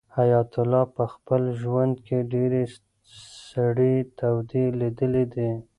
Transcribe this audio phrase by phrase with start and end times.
[0.17, 2.63] حیات الله په خپل ژوند کې ډېرې
[3.47, 5.51] سړې تودې لیدلې دي.